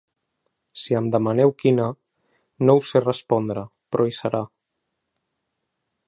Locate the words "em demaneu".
0.99-1.51